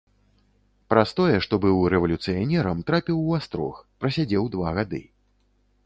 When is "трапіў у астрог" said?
2.91-3.75